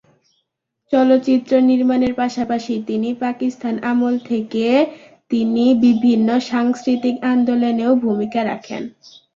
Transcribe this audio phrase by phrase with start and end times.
[0.93, 4.65] চলচ্চিত্র নির্মাণের পাশাপাশি তিনি পাকিস্তান আমল থেকে
[5.31, 8.83] তিনি বিভিন্ন সাংস্কৃতিক আন্দোলনেও ভূমিকা রাখেন।